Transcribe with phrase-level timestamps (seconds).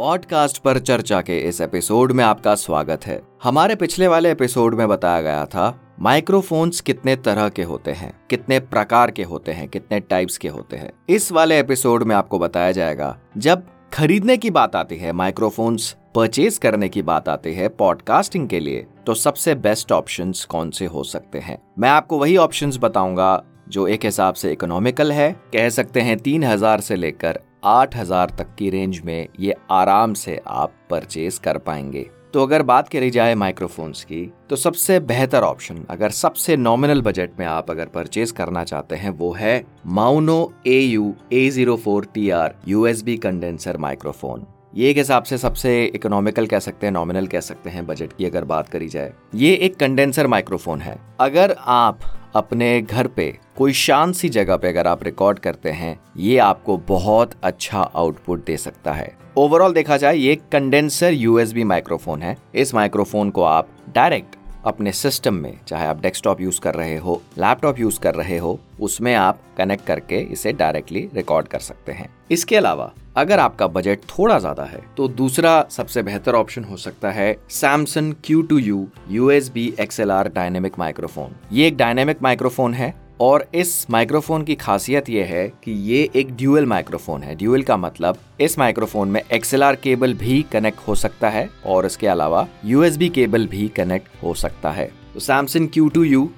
[0.00, 4.86] Podcast पर चर्चा के इस एपिसोड में आपका स्वागत है। हमारे पिछले वाले एपिसोड में
[4.88, 9.98] बताया गया था, माइक्रोफोन्स कितने तरह के होते हैं, कितने प्रकार के होते हैं, कितने
[10.00, 14.76] टाइप्स के होते हैं। इस वाले एपिसोड में आपको बताया जाएगा, जब खरीदने की बात
[14.76, 19.92] आती है, माइक्रोफोन्स परचेज करने की बात आती है पॉडकास्टिंग के लिए तो सबसे बेस्ट
[19.92, 21.58] ऑप्शंस कौन से हो सकते हैं?
[21.78, 26.44] मैं आपको वही ऑप्शंस बताऊँगा, जो एक हिसाब से इकोनॉमिकल है, कह सकते हैं तीन
[26.44, 31.58] हज़ार से लेकर आठ हज़ार तक की रेंज में ये आराम से आप परचेज कर
[31.58, 37.02] पाएँगे। तो अगर बात करी जाए माइक्रोफोन्स की तो सबसे बेहतर ऑप्शन अगर सबसे नॉमिनल
[37.02, 41.76] बजट में आप अगर परचेज करना चाहते हैं, वो है Maono A U A zero
[41.76, 46.92] four T R USB condenser microphone ये एक हिसाब से सबसे इकोनॉमिकल कह सकते हैं
[46.92, 50.96] नॉमिनल कह सकते हैं बजट की अगर बात करी जाए। ये एक कंडेंसर माइक्रोफोन है।
[51.20, 52.00] अगर आप
[52.34, 56.76] अपने घर पे कोई शांत सी जगह पे अगर आप रिकॉर्ड करते हैं, ये आपको
[56.76, 62.74] बहुत अच्छा आउटपुट दे सकता है। ओवरऑल देखा जाए, ये कंडेंसर यूएसबी माइक्रोफोन है। इस
[62.74, 67.78] माइक्रोफोन को आप डायरेक्ट अपने सिस्टम में, चाहे आप डेस्कटॉप यूज़ कर रहे हो लैपटॉप
[67.78, 72.56] यूज़ कर रहे हो, उसमें आप कनेक्ट करके इसे डायरेक्टली रिकॉर्ड कर सकते हैं। इसके
[72.56, 77.36] अलावा अगर आपका बजट थोड़ा ज़्यादा है तो दूसरा सबसे बेहतर ऑप्शन हो सकता है
[77.50, 83.90] Samsung Q two U USB XLR dynamic microphone ये एक डायनेमिक माइक्रोफोन है और इस
[83.90, 88.58] माइक्रोफोन की खासियत यह है कि ये एक ड्यूअल माइक्रोफोन है। ड्यूअल का मतलब इस
[88.58, 93.68] माइक्रोफोन में एक्सएलआर केबल भी कनेक्ट हो सकता है और इसके अलावा यूएसबी केबल भी
[93.76, 96.28] कनेक्ट हो सकता है। तो सैमसंग क्यू टू यू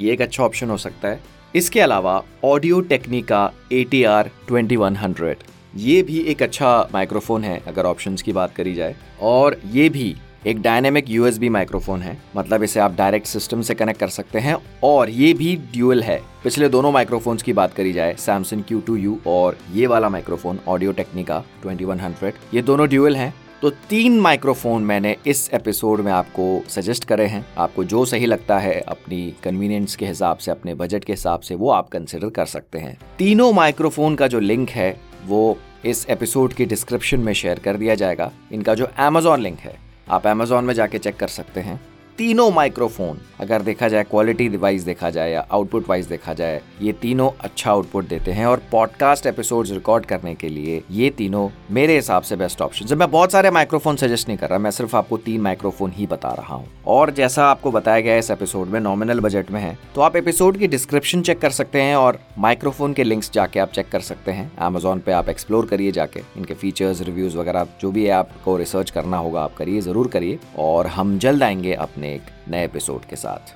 [0.00, 1.20] ये एक अच्छा ऑप्शन हो सकता है।
[1.54, 5.44] इसके अलावा Audio Technica A T R twenty one hundred
[5.76, 10.16] ये भी एक अच्छा माइक्रोफोन है, अगर ऑप्शंस की बात करी जाए। और ये भी
[10.46, 14.56] एक डायनेमिक यूएसबी माइक्रोफोन है मतलब इसे आप डायरेक्ट सिस्टम से कनेक्ट कर सकते हैं।
[14.82, 18.96] और ये भी ड्यूअल है। पिछले दोनों माइक्रोफोन्स की बात करी जाए सैमसंग क्यू टू
[18.96, 24.82] यू और ये वाला माइक्रोफोन ऑडियो टेक्निका 2100 ये दोनों ड्यूअल हैं। तो तीन माइक्रोफोन
[24.82, 29.96] मैंने इस एपिसोड में आपको सजेस्ट करे हैं। आपको जो सही लगता है, अपनी कन्वीनियंस
[29.96, 33.52] के हिसाब से, अपने बजट के हिसाब से, वो आप कंसिडर कर सकते हैं। तीनों
[33.52, 38.32] माइक्रोफोन का जो लिंक है वो इस एपिसोड की डिस्क्रिप्शन में शेयर कर दिया जाएगा।
[38.52, 39.78] इनका जो अमेजोन लिंक है,
[40.10, 41.80] आप अमेजोन में जाके चेक कर सकते हैं।
[42.18, 46.92] तीनों माइक्रोफोन अगर देखा जाए क्वालिटी वाइज देखा जाए या आउटपुट वाइज देखा जाए, ये
[46.92, 51.94] तीनों अच्छा आउटपुट देते हैं और पॉडकास्ट एपिसोड्स रिकॉर्ड करने के लिए ये तीनों मेरे
[51.96, 54.96] हिसाब से बेस्ट ऑप्शन जब मैं बहुत सारे माइक्रोफोन सजेस्ट नहीं कर रहा, मैं सिर्फ़
[54.96, 58.78] आपको तीन माइक्रोफोन ही बता रहा हूँ। और जैसा आपको बताया गया इस एपिसोड में
[58.80, 62.92] नॉमिनल बजट में है तो आप एपिसोड की डिस्क्रिप्शन चेक कर सकते हैं और माइक्रोफोन
[62.92, 66.54] के लिंक्स जाके आप चेक कर सकते हैं। अमेजोन पे आप एक्सप्लोर करिए जाके, इनके
[66.54, 70.86] फीचर्स रिव्यूज़ वगैरह, जो भी है, आपको रिसर्च करना होगा, आप करिए, ज़रूर करिए। और
[70.86, 73.50] हम जल्द आएँगे अपने एक नए एपिसोड के साथ।